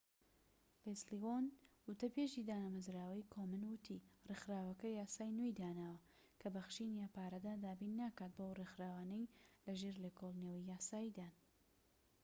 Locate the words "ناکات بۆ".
8.01-8.41